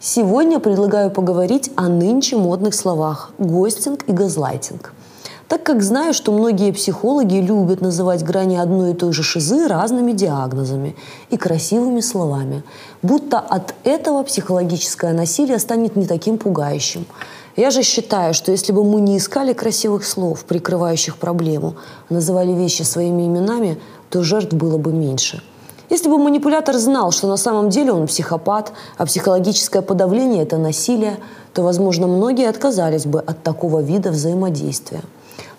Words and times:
Сегодня 0.00 0.60
предлагаю 0.60 1.10
поговорить 1.10 1.72
о 1.74 1.88
нынче 1.88 2.36
модных 2.36 2.76
словах 2.76 3.32
«гостинг» 3.38 4.04
и 4.06 4.12
«газлайтинг». 4.12 4.92
Так 5.48 5.64
как 5.64 5.82
знаю, 5.82 6.14
что 6.14 6.30
многие 6.30 6.70
психологи 6.70 7.38
любят 7.38 7.80
называть 7.80 8.22
грани 8.22 8.54
одной 8.54 8.92
и 8.92 8.94
той 8.94 9.12
же 9.12 9.24
шизы 9.24 9.66
разными 9.66 10.12
диагнозами 10.12 10.94
и 11.30 11.36
красивыми 11.36 11.98
словами, 11.98 12.62
будто 13.02 13.40
от 13.40 13.74
этого 13.82 14.22
психологическое 14.22 15.12
насилие 15.12 15.58
станет 15.58 15.96
не 15.96 16.06
таким 16.06 16.38
пугающим. 16.38 17.04
Я 17.56 17.70
же 17.72 17.82
считаю, 17.82 18.34
что 18.34 18.52
если 18.52 18.70
бы 18.70 18.84
мы 18.84 19.00
не 19.00 19.16
искали 19.16 19.52
красивых 19.52 20.04
слов, 20.04 20.44
прикрывающих 20.44 21.16
проблему, 21.16 21.74
а 22.08 22.14
называли 22.14 22.52
вещи 22.52 22.82
своими 22.82 23.26
именами, 23.26 23.80
то 24.10 24.22
жертв 24.22 24.52
было 24.52 24.78
бы 24.78 24.92
меньше– 24.92 25.42
если 25.90 26.08
бы 26.08 26.18
манипулятор 26.18 26.76
знал, 26.76 27.12
что 27.12 27.28
на 27.28 27.36
самом 27.36 27.70
деле 27.70 27.92
он 27.92 28.06
психопат, 28.06 28.72
а 28.96 29.06
психологическое 29.06 29.82
подавление– 29.82 30.42
это 30.44 30.58
насилие, 30.58 31.16
то, 31.54 31.62
возможно, 31.62 32.06
многие 32.06 32.48
отказались 32.48 33.06
бы 33.06 33.20
от 33.20 33.42
такого 33.42 33.80
вида 33.80 34.10
взаимодействия. 34.10 35.02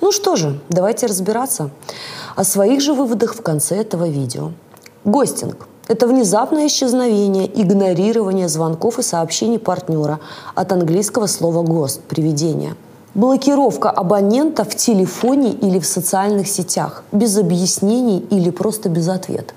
Ну 0.02 0.12
что 0.12 0.36
же, 0.36 0.60
давайте 0.70 1.08
разбираться 1.08 1.72
о 2.36 2.44
своих 2.44 2.82
же 2.82 2.94
выводах 2.94 3.36
в 3.36 3.42
конце 3.42 3.78
этого 3.78 4.08
видео. 4.08 4.52
Гостинг– 5.04 5.68
это 5.88 6.08
внезапное 6.08 6.68
исчезновение, 6.68 7.50
игнорирование 7.62 8.48
звонков 8.48 9.00
и 9.00 9.02
сообщений 9.02 9.60
партнера 9.60 10.20
от 10.56 10.72
английского 10.72 11.26
слова 11.26 11.64
«гост»– 11.64 12.02
«привидение». 12.08 12.76
Блокировка 13.16 13.90
абонента 13.90 14.64
в 14.64 14.76
телефоне 14.76 15.52
или 15.52 15.80
в 15.80 15.86
социальных 15.86 16.48
сетях, 16.48 17.04
без 17.12 17.38
объяснений 17.38 18.20
или 18.30 18.52
просто 18.52 18.88
без 18.88 19.10
ответа. 19.10 19.54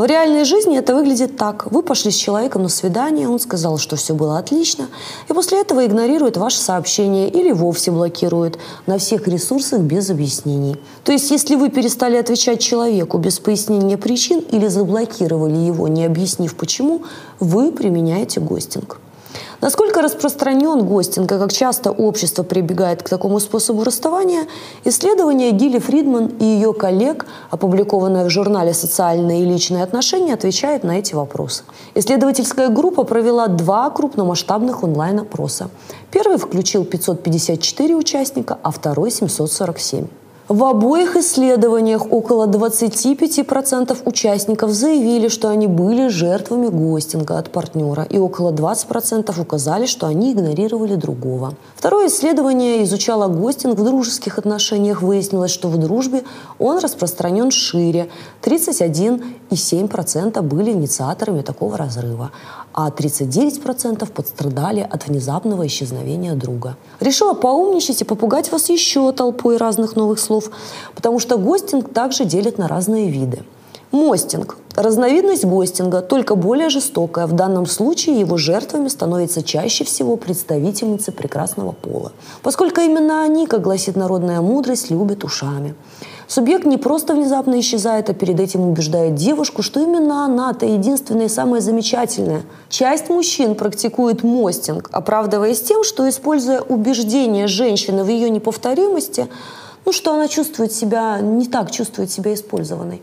В 0.00 0.04
реальной 0.06 0.44
жизни 0.44 0.78
это 0.78 0.94
выглядит 0.94 1.36
так. 1.36 1.70
Вы 1.70 1.82
пошли 1.82 2.10
с 2.10 2.14
человеком 2.14 2.62
на 2.62 2.70
свидание, 2.70 3.28
он 3.28 3.38
сказал, 3.38 3.76
что 3.76 3.96
все 3.96 4.14
было 4.14 4.38
отлично, 4.38 4.88
и 5.28 5.34
после 5.34 5.60
этого 5.60 5.84
игнорирует 5.84 6.38
ваше 6.38 6.56
сообщение 6.56 7.28
или 7.28 7.52
вовсе 7.52 7.90
блокирует 7.90 8.58
на 8.86 8.96
всех 8.96 9.28
ресурсах 9.28 9.80
без 9.80 10.08
объяснений. 10.08 10.78
То 11.04 11.12
есть, 11.12 11.30
если 11.30 11.54
вы 11.54 11.68
перестали 11.68 12.16
отвечать 12.16 12.60
человеку 12.60 13.18
без 13.18 13.40
пояснения 13.40 13.98
причин 13.98 14.38
или 14.38 14.68
заблокировали 14.68 15.58
его, 15.58 15.86
не 15.86 16.06
объяснив 16.06 16.56
почему, 16.56 17.02
вы 17.38 17.70
применяете 17.70 18.40
гостинг. 18.40 19.00
Насколько 19.60 20.00
распространен 20.00 20.86
гостинг 20.86 21.30
и 21.30 21.38
как 21.38 21.52
часто 21.52 21.90
общество 21.90 22.42
прибегает 22.42 23.02
к 23.02 23.08
такому 23.10 23.40
способу 23.40 23.84
расставания, 23.84 24.46
исследование 24.84 25.50
Гилли 25.50 25.78
Фридман 25.78 26.28
и 26.40 26.44
ее 26.44 26.72
коллег, 26.72 27.26
опубликованное 27.50 28.24
в 28.24 28.30
журнале 28.30 28.72
«Социальные 28.72 29.42
и 29.42 29.44
личные 29.44 29.82
отношения», 29.82 30.32
отвечает 30.32 30.82
на 30.82 30.98
эти 30.98 31.14
вопросы. 31.14 31.64
Исследовательская 31.94 32.70
группа 32.70 33.04
провела 33.04 33.48
два 33.48 33.90
крупномасштабных 33.90 34.82
онлайн-опроса. 34.82 35.68
Первый 36.10 36.38
включил 36.38 36.86
554 36.86 37.94
участника, 37.94 38.58
а 38.62 38.70
второй– 38.70 39.10
747. 39.12 40.06
В 40.50 40.64
обоих 40.64 41.14
исследованиях 41.14 42.10
около 42.10 42.48
25% 42.48 43.96
участников 44.04 44.72
заявили, 44.72 45.28
что 45.28 45.48
они 45.48 45.68
были 45.68 46.08
жертвами 46.08 46.66
гостинга 46.66 47.38
от 47.38 47.52
партнера, 47.52 48.02
и 48.02 48.18
около 48.18 48.50
20% 48.50 49.40
указали, 49.40 49.86
что 49.86 50.08
они 50.08 50.32
игнорировали 50.32 50.96
другого. 50.96 51.54
Второе 51.76 52.08
исследование 52.08 52.82
изучало 52.82 53.28
гостинг 53.28 53.78
в 53.78 53.84
дружеских 53.84 54.38
отношениях. 54.38 55.02
Выяснилось, 55.02 55.52
что 55.52 55.68
в 55.68 55.78
дружбе 55.78 56.24
он 56.58 56.78
распространен 56.78 57.52
шире. 57.52 58.08
31,7% 58.42 60.42
были 60.42 60.72
инициаторами 60.72 61.42
такого 61.42 61.78
разрыва, 61.78 62.32
а 62.72 62.90
39% 62.90 64.10
пострадали 64.12 64.80
от 64.80 65.06
внезапного 65.06 65.66
исчезновения 65.66 66.34
друга. 66.34 66.76
Решила 67.00 67.34
поумничать 67.34 68.00
и 68.00 68.04
попугать 68.04 68.52
вас 68.52 68.68
еще 68.68 69.12
толпой 69.12 69.56
разных 69.56 69.96
новых 69.96 70.18
слов, 70.18 70.50
потому 70.94 71.18
что 71.18 71.36
гостинг 71.36 71.92
также 71.92 72.24
делят 72.24 72.58
на 72.58 72.68
разные 72.68 73.10
виды. 73.10 73.42
Мостинг– 73.92 74.56
разновидность 74.76 75.44
гостинга, 75.44 76.00
только 76.00 76.36
более 76.36 76.68
жестокая. 76.68 77.26
В 77.26 77.32
данном 77.32 77.66
случае 77.66 78.20
его 78.20 78.36
жертвами 78.36 78.86
становятся 78.86 79.42
чаще 79.42 79.84
всего 79.84 80.16
представительницы 80.16 81.10
прекрасного 81.10 81.72
пола, 81.72 82.12
поскольку 82.42 82.80
именно 82.80 83.24
они, 83.24 83.48
как 83.48 83.62
гласит 83.62 83.96
народная 83.96 84.40
мудрость, 84.42 84.90
любят 84.90 85.24
ушами. 85.24 85.74
Субъект 86.28 86.66
не 86.66 86.78
просто 86.78 87.14
внезапно 87.14 87.58
исчезает, 87.58 88.08
а 88.08 88.14
перед 88.14 88.38
этим 88.38 88.60
убеждает 88.60 89.16
девушку, 89.16 89.62
что 89.62 89.80
именно 89.80 90.24
она-то 90.24 90.66
единственная 90.66 91.26
и 91.26 91.28
самая 91.28 91.60
замечательная. 91.60 92.42
Часть 92.68 93.08
мужчин 93.08 93.56
практикует 93.56 94.22
мостинг, 94.22 94.88
оправдываясь 94.92 95.60
тем, 95.60 95.82
что, 95.82 96.08
используя 96.08 96.60
убеждение 96.60 97.48
женщины 97.48 98.04
в 98.04 98.08
ее 98.08 98.30
неповторимости, 98.30 99.26
ну, 99.84 99.90
что 99.90 100.14
она 100.14 100.28
чувствует 100.28 100.72
себя, 100.72 101.18
не 101.20 101.46
так 101.46 101.72
чувствует 101.72 102.12
себя 102.12 102.32
использованной. 102.34 103.02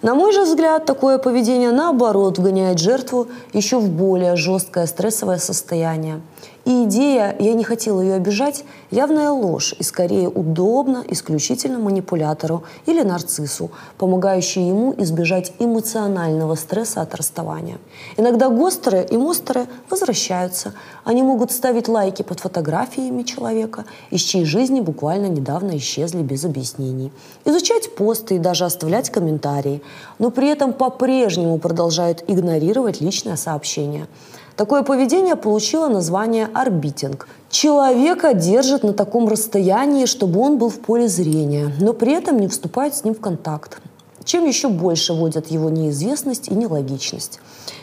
На 0.00 0.14
мой 0.14 0.32
же 0.32 0.44
взгляд, 0.44 0.84
такое 0.84 1.18
поведение 1.18 1.72
наоборот 1.72 2.38
вгоняет 2.38 2.78
жертву 2.78 3.26
еще 3.52 3.78
в 3.78 3.90
более 3.90 4.36
жесткое 4.36 4.86
стрессовое 4.86 5.38
состояние. 5.38 6.20
И 6.68 6.84
идея 6.84 7.34
«я 7.38 7.54
не 7.54 7.64
хотела 7.64 8.02
ее 8.02 8.16
обижать»– 8.16 8.62
явная 8.90 9.30
ложь 9.30 9.74
и 9.78 9.82
скорее 9.82 10.28
удобно 10.28 11.02
исключительно 11.08 11.78
манипулятору 11.78 12.62
или 12.84 13.00
нарциссу, 13.00 13.70
помогающей 13.96 14.68
ему 14.68 14.94
избежать 14.98 15.54
эмоционального 15.58 16.56
стресса 16.56 17.00
от 17.00 17.14
расставания. 17.14 17.78
Иногда 18.18 18.50
гостеры 18.50 19.06
и 19.10 19.16
мостеры 19.16 19.66
возвращаются. 19.88 20.74
Они 21.04 21.22
могут 21.22 21.52
ставить 21.52 21.88
лайки 21.88 22.20
под 22.20 22.40
фотографиями 22.40 23.22
человека, 23.22 23.86
из 24.10 24.20
чьей 24.20 24.44
жизни 24.44 24.82
буквально 24.82 25.28
недавно 25.28 25.74
исчезли 25.78 26.22
без 26.22 26.44
объяснений. 26.44 27.10
Изучать 27.46 27.94
посты 27.94 28.36
и 28.36 28.38
даже 28.38 28.66
оставлять 28.66 29.08
комментарии, 29.08 29.80
но 30.18 30.30
при 30.30 30.50
этом 30.50 30.74
по-прежнему 30.74 31.58
продолжают 31.58 32.24
игнорировать 32.28 33.00
личное 33.00 33.36
сообщение– 33.36 34.06
Такое 34.58 34.82
поведение 34.82 35.36
получило 35.36 35.86
название 35.86 36.48
орбитинг. 36.52 37.28
Человека 37.48 38.34
держит 38.34 38.82
на 38.82 38.92
таком 38.92 39.28
расстоянии, 39.28 40.04
чтобы 40.04 40.40
он 40.40 40.58
был 40.58 40.68
в 40.68 40.80
поле 40.80 41.06
зрения, 41.06 41.72
но 41.80 41.92
при 41.92 42.12
этом 42.12 42.40
не 42.40 42.48
вступает 42.48 42.96
с 42.96 43.04
ним 43.04 43.14
в 43.14 43.20
контакт. 43.20 43.80
Чем 44.24 44.44
еще 44.46 44.68
больше 44.68 45.12
вводят 45.12 45.46
его 45.46 45.70
неизвестность 45.70 46.48
и 46.48 46.54
нелогичность. 46.54 47.38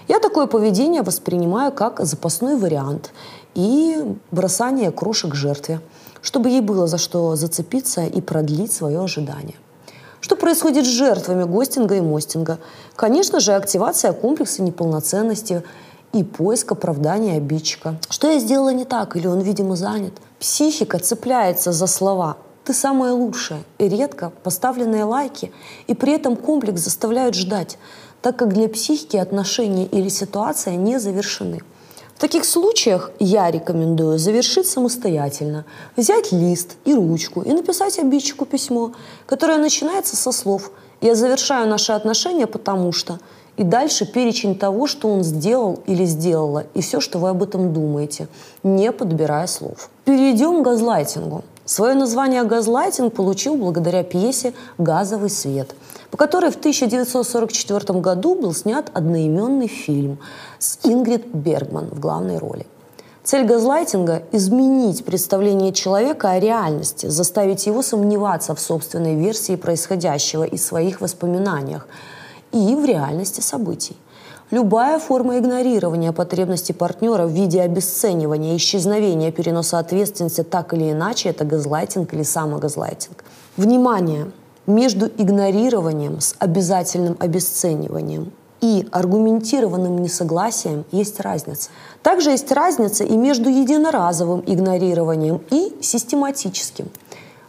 Я 0.10 0.20
такое 0.20 0.48
поведение 0.48 1.02
воспринимаю 1.02 1.72
как 1.72 2.02
запасной 2.02 2.58
вариант 2.58 3.12
и 3.54 4.04
бросание 4.32 4.92
крошек 4.92 5.34
жертве, 5.34 5.80
чтобы 6.22 6.50
ей 6.50 6.60
было 6.60 6.88
за 6.88 6.98
что 6.98 7.38
зацепиться 7.38 8.06
и 8.06 8.20
продлить 8.20 8.74
свое 8.74 9.02
ожидание. 9.02 9.56
Что 10.20 10.36
происходит 10.36 10.84
с 10.84 10.90
жертвами 10.90 11.46
гостинга 11.46 11.96
и 11.96 12.02
мостинга? 12.02 12.58
Конечно 12.98 13.40
же, 13.40 13.54
активация 13.54 14.12
комплекса 14.12 14.62
неполноценности– 14.62 15.64
и 16.16 16.24
поиск 16.24 16.72
оправдания 16.72 17.36
обидчика. 17.36 18.00
Что 18.10 18.32
я 18.32 18.40
сделала 18.40 18.70
не 18.70 18.86
так, 18.86 19.18
или 19.18 19.28
он, 19.28 19.42
видимо, 19.42 19.76
занят. 19.76 20.14
Психика 20.40 20.98
цепляется 20.98 21.74
за 21.74 21.88
слова 21.88 22.38
«ты 22.64 22.74
самое 22.74 23.12
лучшее» 23.12 23.64
и 23.80 23.90
редко 23.90 24.32
поставленные 24.42 25.04
лайки, 25.04 25.52
и 25.88 25.94
при 25.94 26.14
этом 26.14 26.38
комплекс 26.38 26.80
заставляют 26.82 27.36
ждать, 27.36 27.78
так 28.22 28.38
как 28.38 28.54
для 28.54 28.70
психики 28.70 29.18
отношения 29.18 29.86
или 29.88 30.08
ситуация 30.08 30.78
не 30.78 31.00
завершены. 31.00 31.60
В 32.16 32.20
таких 32.20 32.46
случаях 32.46 33.12
я 33.20 33.52
рекомендую 33.52 34.18
завершить 34.18 34.68
самостоятельно, 34.68 35.66
взять 35.98 36.32
лист 36.32 36.78
и 36.86 36.94
ручку 36.94 37.42
и 37.42 37.52
написать 37.52 38.00
обидчику 38.00 38.46
письмо, 38.46 38.94
которое 39.26 39.58
начинается 39.58 40.16
со 40.16 40.32
слов 40.32 40.72
«Я 41.02 41.14
завершаю 41.14 41.68
наши 41.68 41.92
отношения, 41.92 42.48
потому 42.48 42.94
что…» 42.94 43.20
И 43.58 43.64
дальше 43.64 44.06
перечень 44.06 44.58
того, 44.58 44.86
что 44.86 45.08
он 45.08 45.24
сделал 45.24 45.80
или 45.86 46.04
сделала, 46.04 46.66
и 46.74 46.82
все, 46.82 47.00
что 47.00 47.20
вы 47.20 47.30
об 47.30 47.42
этом 47.42 47.74
думаете, 47.74 48.28
не 48.64 48.92
подбирая 48.92 49.48
слов. 49.48 49.90
Перейдем 50.04 50.62
к 50.62 50.66
газлайтингу. 50.66 51.44
Свое 51.64 51.96
название 51.96 52.44
«газлайтинг» 52.44 53.14
получил 53.14 53.56
благодаря 53.56 54.04
пьесе 54.04 54.54
«Газовый 54.78 55.32
свет», 55.32 55.74
по 56.12 56.18
которой 56.18 56.52
в 56.52 56.58
1944 56.58 58.00
году 58.00 58.36
был 58.36 58.54
снят 58.54 58.92
одноименный 58.94 59.68
фильм 59.68 60.20
с 60.60 60.78
Ингрид 60.84 61.26
Бергман 61.34 61.88
в 61.90 62.00
главной 62.00 62.38
роли. 62.38 62.68
Цель 63.24 63.48
газлайтинга– 63.48 64.22
изменить 64.32 65.04
представление 65.06 65.74
человека 65.74 66.30
о 66.30 66.40
реальности, 66.40 67.08
заставить 67.08 67.66
его 67.66 67.82
сомневаться 67.82 68.54
в 68.54 68.60
собственной 68.60 69.16
версии 69.16 69.56
происходящего 69.56 70.44
и 70.44 70.58
своих 70.58 71.02
воспоминаниях– 71.02 71.88
и 72.56 72.76
в 72.76 72.86
реальности 72.86 73.42
событий. 73.42 73.98
Любая 74.50 75.00
форма 75.00 75.38
игнорирования 75.40 76.12
потребностей 76.12 76.72
партнера 76.72 77.26
в 77.26 77.32
виде 77.32 77.62
обесценивания, 77.62 78.56
исчезновения, 78.56 79.32
переноса 79.32 79.80
ответственности 79.80 80.44
так 80.44 80.74
или 80.74 80.92
иначе– 80.92 81.30
это 81.32 81.44
газлайтинг 81.44 82.14
или 82.14 82.24
самогазлайтинг. 82.24 83.24
Внимание! 83.58 84.32
Между 84.68 85.08
игнорированием 85.08 86.22
с 86.22 86.36
обязательным 86.40 87.18
обесцениванием 87.20 88.32
и 88.62 88.88
аргументированным 88.92 90.02
несогласием 90.02 90.86
есть 90.92 91.20
разница. 91.20 91.70
Также 92.02 92.32
есть 92.32 92.52
разница 92.52 93.04
и 93.04 93.16
между 93.16 93.50
единоразовым 93.50 94.44
игнорированием 94.46 95.42
и 95.52 95.76
систематическим. 95.82 96.90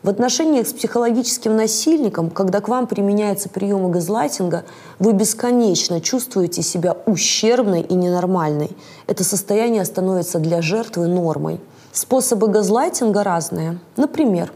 В 0.07 0.09
отношениях 0.09 0.69
с 0.69 0.73
психологическим 0.73 1.57
насильником, 1.57 2.31
когда 2.31 2.61
к 2.61 2.69
вам 2.69 2.87
применяются 2.87 3.49
приемы 3.49 3.91
газлайтинга, 3.91 4.65
вы 5.01 5.13
бесконечно 5.13 6.01
чувствуете 6.01 6.63
себя 6.63 6.97
ущербной 7.07 7.81
и 7.81 7.95
ненормальной. 7.95 8.71
Это 9.09 9.25
состояние 9.25 9.85
становится 9.85 10.39
для 10.39 10.63
жертвы 10.63 11.09
нормой. 11.09 11.61
Способы 11.91 12.47
газлайтинга 12.47 13.25
разные. 13.25 13.81
Например, 13.97 14.53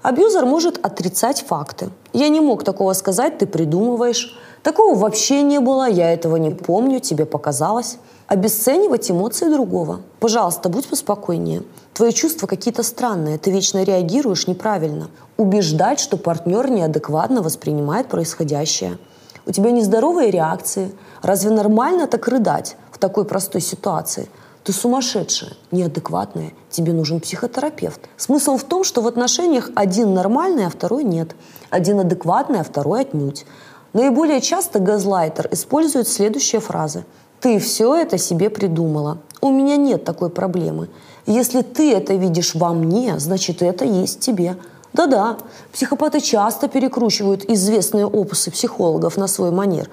абьюзер 0.00 0.46
может 0.46 0.82
отрицать 0.82 1.42
факты. 1.42 1.90
«Я 2.14 2.30
не 2.30 2.40
мог 2.40 2.64
такого 2.64 2.94
сказать, 2.94 3.36
ты 3.36 3.46
придумываешь». 3.46 4.34
Такого 4.66 4.98
вообще 4.98 5.42
не 5.42 5.60
было, 5.60 5.88
я 5.88 6.12
этого 6.12 6.34
не 6.34 6.50
помню, 6.50 6.98
тебе 6.98 7.24
показалось. 7.24 7.98
Обесценивать 8.26 9.08
эмоции 9.08 9.48
другого. 9.48 10.00
Пожалуйста, 10.18 10.68
будь 10.68 10.88
поспокойнее. 10.88 11.62
Твои 11.94 12.10
чувства 12.10 12.48
какие-то 12.48 12.82
странные, 12.82 13.38
ты 13.38 13.52
вечно 13.52 13.84
реагируешь 13.84 14.48
неправильно. 14.48 15.08
Убеждать, 15.36 16.00
что 16.00 16.16
партнер 16.16 16.68
неадекватно 16.68 17.42
воспринимает 17.42 18.08
происходящее. 18.08 18.98
У 19.46 19.52
тебя 19.52 19.70
нездоровые 19.70 20.32
реакции. 20.32 20.92
Разве 21.22 21.50
нормально 21.50 22.08
так 22.08 22.26
рыдать 22.26 22.76
в 22.90 22.98
такой 22.98 23.24
простой 23.24 23.60
ситуации? 23.60 24.28
Ты 24.64 24.72
сумасшедшая, 24.72 25.52
неадекватная, 25.70 26.54
тебе 26.70 26.92
нужен 26.92 27.20
психотерапевт. 27.20 28.00
Смысл 28.16 28.56
в 28.56 28.64
том, 28.64 28.82
что 28.82 29.00
в 29.00 29.06
отношениях 29.06 29.70
один 29.76 30.12
нормальный, 30.12 30.66
а 30.66 30.70
второй 30.70 31.04
нет. 31.04 31.36
Один 31.70 32.00
адекватный, 32.00 32.58
а 32.58 32.64
второй 32.64 33.02
отнюдь. 33.02 33.46
Наиболее 33.96 34.42
часто 34.42 34.78
газлайтер 34.78 35.48
использует 35.52 36.06
следующие 36.06 36.60
фразы. 36.60 37.06
«Ты 37.40 37.58
все 37.58 37.96
это 37.96 38.18
себе 38.18 38.50
придумала. 38.50 39.20
У 39.40 39.48
меня 39.48 39.78
нет 39.78 40.04
такой 40.04 40.28
проблемы. 40.28 40.90
Если 41.24 41.62
ты 41.62 41.94
это 41.94 42.12
видишь 42.12 42.54
во 42.54 42.74
мне, 42.74 43.18
значит, 43.18 43.62
это 43.62 43.86
есть 43.86 44.20
тебе». 44.20 44.58
Да-да, 44.92 45.38
психопаты 45.72 46.20
часто 46.20 46.68
перекручивают 46.68 47.48
известные 47.48 48.04
опусы 48.04 48.50
психологов 48.50 49.16
на 49.16 49.28
свой 49.28 49.50
манер. 49.50 49.88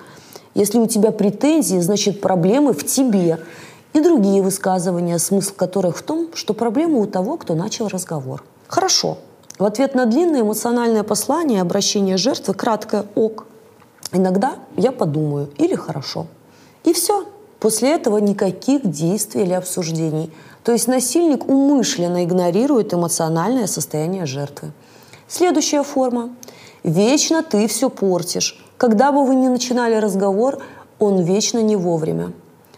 Если 0.53 0.79
у 0.79 0.85
тебя 0.85 1.11
претензии, 1.11 1.79
значит, 1.79 2.19
проблемы 2.19 2.73
в 2.73 2.85
тебе. 2.85 3.39
И 3.93 4.01
другие 4.01 4.43
высказывания, 4.43 5.17
смысл 5.17 5.53
которых 5.55 5.95
в 5.95 6.01
том, 6.01 6.27
что 6.33 6.53
проблема 6.53 6.97
у 6.97 7.05
того, 7.05 7.37
кто 7.37 7.55
начал 7.55 7.87
разговор. 7.87 8.43
Хорошо. 8.67 9.17
В 9.57 9.63
ответ 9.63 9.95
на 9.95 10.05
длинное 10.05 10.41
эмоциональное 10.41 11.03
послание 11.03 11.61
обращение 11.61 12.17
жертвы 12.17 12.53
краткое 12.53 13.05
«ок». 13.15 13.45
Иногда 14.13 14.55
я 14.77 14.91
подумаю 14.91 15.49
или 15.57 15.75
хорошо. 15.75 16.27
И 16.83 16.93
все. 16.93 17.25
После 17.59 17.93
этого 17.93 18.17
никаких 18.17 18.85
действий 18.85 19.43
или 19.43 19.53
обсуждений. 19.53 20.31
То 20.63 20.71
есть 20.71 20.87
насильник 20.87 21.49
умышленно 21.49 22.23
игнорирует 22.23 22.93
эмоциональное 22.93 23.67
состояние 23.67 24.25
жертвы. 24.25 24.71
Следующая 25.27 25.83
форма. 25.83 26.29
Вечно 26.83 27.41
ты 27.41 27.67
все 27.67 27.89
портишь. 27.89 28.63
Когда 28.77 29.11
бы 29.11 29.25
вы 29.25 29.35
ни 29.35 29.47
начинали 29.47 29.95
разговор, 29.95 30.61
он 30.99 31.21
вечно 31.21 31.59
не 31.59 31.75
вовремя. 31.75 32.33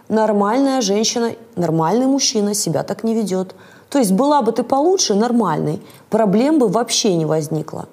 Нормальная 0.07 0.81
женщина, 0.81 1.31
нормальный 1.55 2.05
мужчина 2.05 2.53
себя 2.53 2.83
так 2.83 3.03
не 3.03 3.15
ведет. 3.15 3.55
То 3.89 3.97
есть 3.97 4.11
была 4.11 4.41
бы 4.41 4.51
ты 4.51 4.63
получше, 4.63 5.15
нормальной, 5.15 5.81
проблем 6.09 6.59
бы 6.59 6.67
вообще 6.67 7.15
не 7.15 7.25
возникло. 7.25 7.87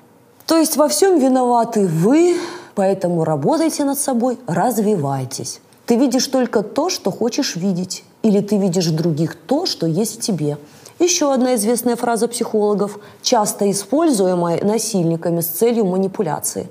То 0.47 0.59
есть 0.59 0.77
во 0.77 0.89
всем 0.89 1.19
виноваты 1.19 1.87
вы, 1.87 2.37
Поэтому 2.75 3.25
работайте 3.25 3.85
над 3.85 3.99
собой, 3.99 4.39
развивайтесь. 4.47 5.61
Ты 5.87 5.97
видишь 5.97 6.27
только 6.27 6.63
то, 6.63 6.89
что 6.89 7.11
хочешь 7.11 7.57
видеть. 7.57 8.05
Или 8.23 8.41
ты 8.41 8.57
видишь 8.57 8.87
в 8.87 8.97
других 8.97 9.35
то, 9.35 9.67
что 9.67 9.87
есть 9.87 10.19
в 10.19 10.21
тебе. 10.21 10.57
Еще 10.99 11.33
одна 11.33 11.57
известная 11.57 11.97
фраза 11.97 12.29
психологов, 12.29 12.99
часто 13.23 13.71
используемая 13.71 14.65
насильниками 14.65 15.41
с 15.41 15.47
целью 15.47 15.85
манипуляции. 15.85 16.69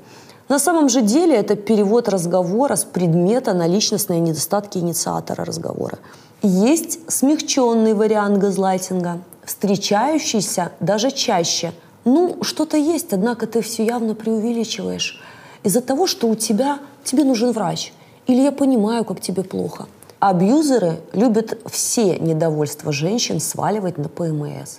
На 0.47 0.59
самом 0.59 0.89
же 0.89 1.01
деле 1.01 1.35
это 1.35 1.55
перевод 1.55 2.07
разговора 2.09 2.75
с 2.75 2.83
предмета 2.83 3.53
на 3.53 3.67
личностные 3.67 4.19
недостатки 4.19 4.77
инициатора 4.77 5.45
разговора. 5.45 5.99
Есть 6.41 6.99
смягченный 7.11 7.93
вариант 7.93 8.37
газлайтинга, 8.37 9.19
встречающийся 9.45 10.71
даже 10.79 11.11
чаще. 11.11 11.73
Ну, 12.05 12.37
что-то 12.41 12.77
есть, 12.77 13.13
однако 13.13 13.47
ты 13.47 13.61
все 13.61 13.85
явно 13.85 14.15
преувеличиваешь 14.15 15.21
из-за 15.63 15.81
того, 15.81 16.07
что 16.07 16.27
у 16.27 16.35
тебя, 16.35 16.79
тебе 17.03 17.23
нужен 17.23 17.51
врач, 17.51 17.93
или 18.27 18.41
я 18.41 18.51
понимаю, 18.51 19.05
как 19.05 19.21
тебе 19.21 19.43
плохо. 19.43 19.87
Абьюзеры 20.19 20.99
любят 21.13 21.59
все 21.65 22.19
недовольства 22.19 22.91
женщин 22.91 23.39
сваливать 23.39 23.97
на 23.97 24.07
ПМС 24.07 24.77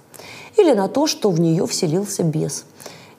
или 0.57 0.73
на 0.73 0.89
то, 0.89 1.07
что 1.07 1.31
в 1.31 1.41
нее 1.41 1.67
вселился 1.67 2.23
бес. 2.23 2.65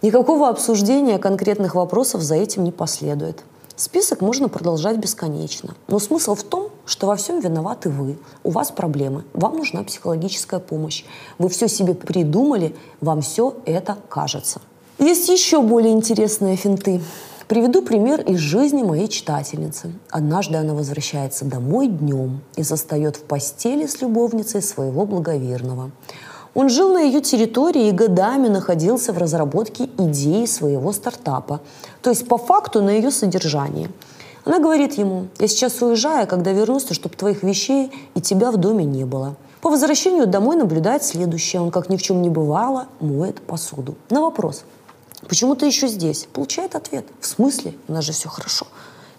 Никакого 0.02 0.50
обсуждения 0.50 1.18
конкретных 1.18 1.76
вопросов 1.76 2.22
за 2.22 2.36
этим 2.36 2.64
не 2.64 2.72
последует. 2.72 3.44
Список 3.76 4.22
можно 4.22 4.50
продолжать 4.50 4.98
бесконечно. 4.98 5.76
Но 5.88 5.98
смысл 6.00 6.36
в 6.36 6.44
том, 6.44 6.70
что 6.86 7.08
во 7.08 7.16
всем 7.16 7.40
виноваты 7.40 7.90
вы. 7.90 8.18
У 8.44 8.52
вас 8.52 8.72
проблемы, 8.72 9.24
вам 9.34 9.58
нужна 9.58 9.84
психологическая 9.84 10.60
помощь. 10.60 11.04
Вы 11.40 11.50
все 11.50 11.68
себе 11.68 11.94
придумали, 11.94 12.76
вам 13.02 13.22
все 13.22 13.56
это 13.66 13.98
кажется. 14.10 14.62
Есть 15.00 15.28
еще 15.28 15.62
более 15.62 15.92
интересные 15.92 16.56
финты. 16.56 17.02
Приведу 17.48 17.82
пример 17.82 18.22
из 18.22 18.38
жизни 18.38 18.84
моей 18.84 19.10
читательницы. 19.10 19.92
Однажды 20.10 20.58
она 20.58 20.74
возвращается 20.74 21.44
домой 21.44 21.88
днем 21.88 22.42
и 22.56 22.64
застает 22.64 23.18
в 23.18 23.24
постели 23.24 23.86
с 23.86 24.02
любовницей 24.02 24.62
своего 24.62 25.06
благоверного. 25.06 25.92
Он 26.56 26.70
жил 26.70 26.94
на 26.94 27.02
ее 27.02 27.20
территории 27.20 27.90
и 27.90 27.92
годами 27.92 28.48
находился 28.48 29.12
в 29.12 29.18
разработке 29.18 29.90
идеи 29.98 30.46
своего 30.46 30.94
стартапа, 30.94 31.60
то 32.02 32.10
есть 32.10 32.28
по 32.28 32.38
факту 32.38 32.82
на 32.82 32.92
ее 32.92 33.12
содержании. 33.12 33.90
Она 34.46 34.60
говорит 34.60 34.94
ему, 34.94 35.28
я 35.40 35.48
сейчас 35.48 35.82
уезжаю, 35.82 36.28
когда 36.28 36.52
вернусь, 36.52 36.88
чтобы 36.92 37.16
твоих 37.16 37.44
вещей 37.44 37.92
и 38.16 38.22
тебя 38.22 38.52
в 38.52 38.58
доме 38.58 38.86
не 38.86 39.04
было. 39.04 39.36
По 39.62 39.70
возвращению 39.70 40.28
домой 40.28 40.56
наблюдает 40.56 41.04
следующее. 41.04 41.62
Он, 41.62 41.72
как 41.72 41.90
ни 41.90 41.98
в 41.98 42.02
чем 42.02 42.22
не 42.22 42.30
бывало, 42.30 42.88
моет 43.00 43.42
посуду. 43.42 43.96
На 44.10 44.22
вопрос, 44.22 44.64
Почему 45.28 45.56
ты 45.56 45.66
еще 45.66 45.88
здесь? 45.88 46.28
Получает 46.32 46.76
ответ. 46.76 47.06
В 47.20 47.26
смысле? 47.26 47.74
У 47.88 47.94
нас 47.94 48.04
же 48.04 48.12
все 48.12 48.30
хорошо. 48.30 48.68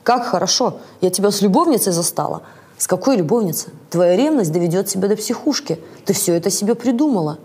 Как 0.02 0.24
хорошо? 0.26 0.78
Я 1.00 1.10
тебя 1.10 1.30
с 1.30 1.40
любовницей 1.40 1.92
застала. 1.92 2.42
С 2.76 2.86
какой 2.86 3.16
любовницей? 3.16 3.72
Твоя 3.90 4.16
ревность 4.16 4.52
доведет 4.52 4.86
тебя 4.86 5.08
до 5.08 5.16
психушки. 5.16 5.80
Ты 6.04 6.12
все 6.12 6.34
это 6.34 6.50
себе 6.50 6.74
придумала. 6.74 7.38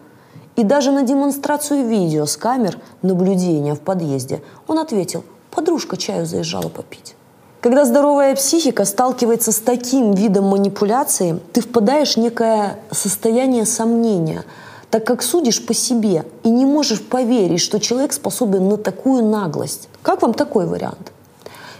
И 0.55 0.63
даже 0.63 0.91
на 0.91 1.03
демонстрацию 1.03 1.87
видео 1.87 2.25
с 2.25 2.35
камер 2.35 2.79
наблюдения 3.01 3.75
в 3.75 3.79
подъезде 3.79 4.41
он 4.67 4.79
ответил, 4.79 5.23
подружка 5.51 5.95
чаю 5.95 6.25
заезжала 6.25 6.67
попить. 6.67 7.15
Когда 7.61 7.85
здоровая 7.85 8.35
психика 8.35 8.85
сталкивается 8.85 9.51
с 9.51 9.59
таким 9.59 10.13
видом 10.13 10.45
манипуляции, 10.45 11.39
ты 11.53 11.61
впадаешь 11.61 12.15
в 12.15 12.17
некое 12.17 12.79
состояние 12.91 13.65
сомнения– 13.65 14.43
так 14.89 15.05
как 15.05 15.21
судишь 15.21 15.65
по 15.65 15.73
себе 15.73 16.25
и 16.43 16.49
не 16.49 16.65
можешь 16.65 17.01
поверить, 17.01 17.61
что 17.61 17.79
человек 17.79 18.13
способен 18.13 18.67
на 18.69 18.77
такую 18.77 19.23
наглость. 19.25 19.87
Как 20.01 20.21
вам 20.21 20.33
такой 20.33 20.65
вариант? 20.65 21.11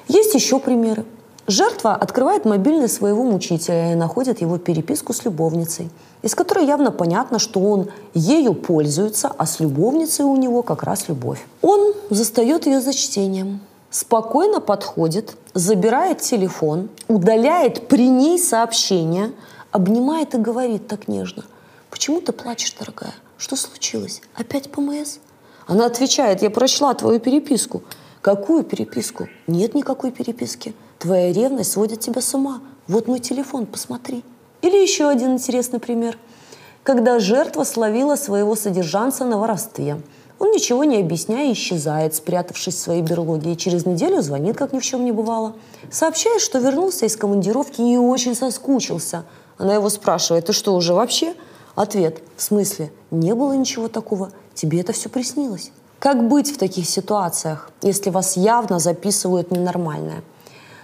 Есть 0.07 0.35
еще 0.35 0.59
примеры. 0.59 1.05
Жертва 1.47 1.95
открывает 1.95 2.45
мобильный 2.45 2.89
своего 2.89 3.23
мучителя 3.23 3.93
и 3.93 3.95
находит 3.95 4.41
его 4.41 4.59
переписку 4.59 5.13
с 5.13 5.25
любовницей, 5.25 5.89
из 6.21 6.35
которой 6.35 6.67
явно 6.67 6.91
понятно, 6.91 7.39
что 7.39 7.59
он 7.59 7.89
ею 8.13 8.53
пользуется, 8.53 9.31
а 9.35 9.47
с 9.47 9.59
любовницей 9.59 10.25
у 10.25 10.35
него 10.35 10.61
как 10.61 10.83
раз 10.83 11.07
любовь. 11.07 11.43
Он 11.63 11.93
застает 12.11 12.67
ее 12.67 12.81
за 12.81 12.93
чтением, 12.93 13.61
спокойно 13.89 14.61
подходит, 14.61 15.35
забирает 15.55 16.19
телефон, 16.19 16.89
удаляет 17.07 17.87
при 17.87 18.07
ней 18.09 18.37
сообщение, 18.37 19.31
обнимает 19.71 20.35
и 20.35 20.37
говорит 20.37 20.87
так 20.87 21.07
нежно– 21.07 21.45
Почему 21.89 22.22
ты 22.22 22.31
плачешь, 22.31 22.75
дорогая? 22.79 23.13
Что 23.38 23.55
случилось? 23.55 24.22
Опять 24.36 24.72
ПМС? 24.72 25.17
Она 25.67 25.86
отвечает, 25.86 26.41
я 26.41 26.50
прочла 26.50 26.93
твою 26.93 27.19
переписку. 27.19 27.84
Какую 28.22 28.63
переписку? 28.63 29.27
Нет 29.48 29.75
никакой 29.75 30.12
переписки. 30.12 30.74
Твоя 31.00 31.31
ревность 31.31 31.72
сводит 31.72 32.00
тебя 32.00 32.22
с 32.22 32.34
ума. 32.34 32.62
Вот 32.88 33.08
мой 33.08 33.19
телефон, 33.19 33.65
посмотри. 33.65 34.24
Или 34.62 34.77
еще 34.77 35.08
один 35.08 35.34
интересный 35.34 35.79
пример. 35.79 36.17
Когда 36.84 37.19
жертва 37.19 37.63
словила 37.63 38.15
своего 38.15 38.55
содержанца 38.55 39.25
на 39.25 39.38
воровстве. 39.38 40.01
Он 40.39 40.51
ничего 40.51 40.86
не 40.86 40.98
объясняя 40.98 41.51
исчезает, 41.51 42.15
спрятавшись 42.15 42.75
в 42.75 42.79
своей 42.79 43.01
берлоге, 43.01 43.53
и 43.53 43.58
через 43.58 43.86
неделю 43.86 44.22
звонит, 44.22 44.58
как 44.58 44.72
ни 44.74 44.79
в 44.79 44.84
чем 44.84 45.03
не 45.03 45.12
бывало. 45.12 45.55
Сообщает, 45.91 46.41
что 46.41 46.60
вернулся 46.60 47.05
из 47.05 47.15
командировки 47.17 47.81
и 47.81 47.98
очень 47.98 48.36
соскучился. 48.36 49.25
Она 49.58 49.75
его 49.75 49.89
спрашивает, 49.89 50.46
ты 50.46 50.53
что, 50.53 50.74
уже 50.75 50.93
вообще? 50.93 51.36
Ответ. 51.79 52.21
В 52.36 52.41
смысле? 52.41 52.91
Не 53.09 53.33
было 53.33 53.53
ничего 53.53 53.88
такого. 53.88 54.31
Тебе 54.53 54.81
это 54.81 54.91
все 54.91 55.07
приснилось. 55.07 55.71
Как 56.00 56.27
быть 56.27 56.53
в 56.53 56.57
таких 56.57 56.86
ситуациях, 56.86 57.71
если 57.81 58.09
вас 58.09 58.36
явно 58.36 58.79
записывают 58.79 59.50
ненормальное? 59.51 60.21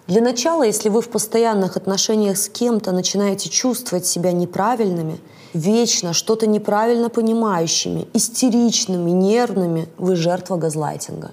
Для 0.08 0.22
начала, 0.22 0.64
если 0.64 0.88
вы 0.88 1.02
в 1.02 1.10
постоянных 1.10 1.75
отношениях 1.75 2.38
с 2.38 2.48
кем-то 2.48 2.94
начинаете 2.94 3.50
чувствовать 3.50 4.06
себя 4.06 4.32
неправильными, 4.32 5.20
вечно 5.54 6.14
что-то 6.14 6.48
неправильно 6.48 7.10
понимающими, 7.10 8.08
истеричными, 8.14 9.12
нервными, 9.12 9.90
вы 9.98 10.16
жертва 10.16 10.56
газлайтинга. 10.56 11.32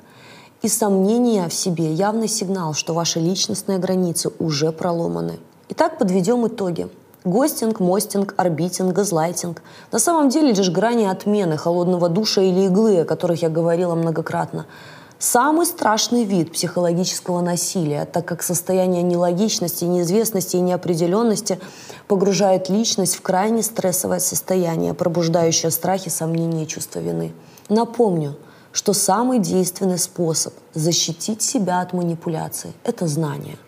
И 0.62 0.69
сомнения 0.69 1.49
в 1.49 1.54
себе– 1.54 1.92
явный 1.95 2.26
сигнал, 2.26 2.75
что 2.75 2.95
ваши 2.95 3.21
личностные 3.21 3.78
границы 3.78 4.33
уже 4.40 4.73
проломаны. 4.73 5.38
Итак, 5.69 5.99
подведем 5.99 6.49
итоги. 6.49 6.88
Гостинг, 7.25 7.79
мостинг, 7.79 8.35
орбитинг, 8.37 8.93
газлайтинг. 8.93 9.62
На 9.93 10.00
самом 10.00 10.29
деле 10.29 10.52
лишь 10.52 10.71
грани 10.71 11.05
отмены 11.05 11.57
холодного 11.57 12.09
душа 12.09 12.43
или 12.43 12.67
иглы, 12.67 13.00
о 13.00 13.05
которых 13.05 13.43
я 13.43 13.49
говорила 13.49 13.95
многократно. 13.95 14.67
Самый 15.21 15.67
страшный 15.67 16.25
вид 16.25 16.50
психологического 16.50 17.41
насилия, 17.41 18.07
так 18.07 18.25
как 18.25 18.43
состояние 18.43 19.05
нелогичности, 19.05 19.85
неизвестности 19.85 20.57
и 20.57 20.61
неопределенности 20.61 21.61
погружает 22.09 22.69
личность 22.69 23.14
в 23.14 23.23
крайне 23.23 23.62
стрессовое 23.62 24.19
состояние, 24.19 24.93
пробуждающее 24.93 25.71
страхи, 25.71 26.09
сомнения 26.09 26.64
и 26.64 26.67
чувство 26.67 26.99
вины. 26.99 27.33
Напомню, 27.69 28.37
что 28.73 28.95
самый 28.95 29.38
действенный 29.38 29.99
способ 29.99 30.55
защитить 30.75 31.41
себя 31.41 31.83
от 31.83 31.93
манипуляции– 31.93 32.73
это 32.85 33.07
знание– 33.07 33.59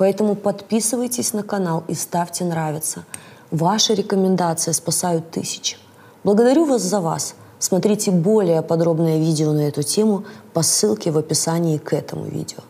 Поэтому 0.00 0.34
подписывайтесь 0.34 1.34
на 1.34 1.42
канал 1.42 1.84
и 1.86 1.92
ставьте 1.92 2.42
нравится. 2.44 3.04
Ваши 3.50 3.94
рекомендации 3.94 4.72
спасают 4.72 5.30
тысячи. 5.30 5.76
Благодарю 6.24 6.64
вас 6.64 6.80
за 6.80 7.00
вас. 7.00 7.34
Смотрите 7.58 8.10
более 8.10 8.62
подробное 8.62 9.18
видео 9.18 9.52
на 9.52 9.68
эту 9.68 9.82
тему 9.82 10.24
по 10.54 10.62
ссылке 10.62 11.10
в 11.10 11.18
описании 11.18 11.76
к 11.76 11.92
этому 11.92 12.24
видео. 12.24 12.60